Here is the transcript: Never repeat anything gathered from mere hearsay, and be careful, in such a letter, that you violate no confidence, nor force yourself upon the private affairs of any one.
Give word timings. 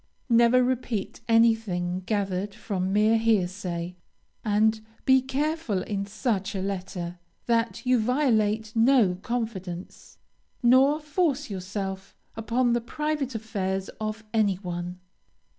Never 0.31 0.63
repeat 0.63 1.21
anything 1.29 1.99
gathered 2.07 2.55
from 2.55 2.91
mere 2.91 3.19
hearsay, 3.19 3.97
and 4.43 4.81
be 5.05 5.21
careful, 5.21 5.83
in 5.83 6.07
such 6.07 6.55
a 6.55 6.59
letter, 6.63 7.19
that 7.45 7.85
you 7.85 7.99
violate 7.99 8.71
no 8.75 9.13
confidence, 9.21 10.17
nor 10.63 10.99
force 10.99 11.51
yourself 11.51 12.15
upon 12.35 12.73
the 12.73 12.81
private 12.81 13.35
affairs 13.35 13.89
of 14.01 14.23
any 14.33 14.55
one. 14.55 14.97